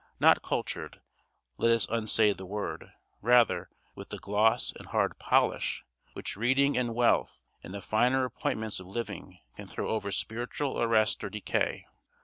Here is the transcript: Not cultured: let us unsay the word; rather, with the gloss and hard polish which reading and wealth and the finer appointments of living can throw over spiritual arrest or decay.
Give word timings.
Not 0.19 0.41
cultured: 0.41 0.99
let 1.57 1.71
us 1.71 1.87
unsay 1.87 2.33
the 2.33 2.47
word; 2.47 2.91
rather, 3.21 3.69
with 3.93 4.09
the 4.09 4.17
gloss 4.17 4.73
and 4.75 4.87
hard 4.87 5.19
polish 5.19 5.83
which 6.13 6.35
reading 6.35 6.75
and 6.75 6.95
wealth 6.95 7.43
and 7.63 7.71
the 7.71 7.83
finer 7.83 8.25
appointments 8.25 8.79
of 8.79 8.87
living 8.87 9.37
can 9.55 9.67
throw 9.67 9.89
over 9.89 10.11
spiritual 10.11 10.81
arrest 10.81 11.23
or 11.23 11.29
decay. 11.29 11.85